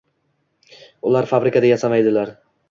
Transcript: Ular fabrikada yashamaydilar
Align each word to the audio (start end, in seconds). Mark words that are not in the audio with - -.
Ular 1.11 1.29
fabrikada 1.33 1.71
yashamaydilar 1.73 2.35